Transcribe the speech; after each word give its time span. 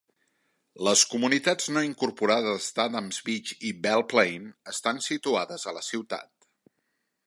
Les 0.87 1.03
comunitats 1.11 1.67
no 1.75 1.83
incorporades 1.89 2.71
d'Adams 2.79 3.21
Beach 3.29 3.55
i 3.71 3.75
Belle 3.85 4.09
Plaine 4.15 4.53
estan 4.75 5.07
situades 5.11 5.73
a 5.73 5.79
la 5.81 5.89
ciutat. 5.95 6.35